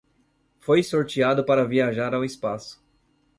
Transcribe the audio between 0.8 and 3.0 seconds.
sorteado para viajar ao espaço